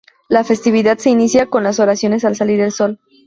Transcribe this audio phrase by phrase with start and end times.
[0.29, 2.99] La festividad se inicia con las oraciones al salir el Sol.